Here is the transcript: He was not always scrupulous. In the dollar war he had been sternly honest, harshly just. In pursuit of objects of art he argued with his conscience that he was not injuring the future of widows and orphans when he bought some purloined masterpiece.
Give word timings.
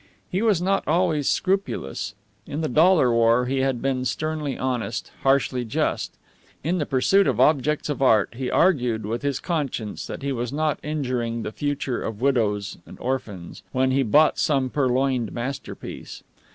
He 0.31 0.41
was 0.41 0.63
not 0.63 0.83
always 0.87 1.29
scrupulous. 1.29 2.15
In 2.47 2.61
the 2.61 2.67
dollar 2.67 3.13
war 3.13 3.45
he 3.45 3.59
had 3.59 3.83
been 3.83 4.03
sternly 4.03 4.57
honest, 4.57 5.11
harshly 5.21 5.63
just. 5.63 6.17
In 6.63 6.83
pursuit 6.87 7.27
of 7.27 7.39
objects 7.39 7.87
of 7.87 8.01
art 8.01 8.33
he 8.35 8.49
argued 8.49 9.05
with 9.05 9.21
his 9.21 9.39
conscience 9.39 10.07
that 10.07 10.23
he 10.23 10.31
was 10.31 10.51
not 10.51 10.79
injuring 10.81 11.43
the 11.43 11.51
future 11.51 12.01
of 12.01 12.19
widows 12.19 12.79
and 12.87 12.97
orphans 12.99 13.61
when 13.73 13.91
he 13.91 14.01
bought 14.01 14.39
some 14.39 14.71
purloined 14.71 15.31
masterpiece. 15.33 16.23